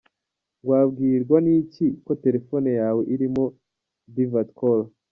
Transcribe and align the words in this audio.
Wabwirwa 0.69 1.37
n’iki 1.45 1.87
ko 2.05 2.11
telefone 2.23 2.69
yawe 2.79 3.01
irimo 3.13 3.43
Divert 4.15 4.49
call?. 4.59 4.81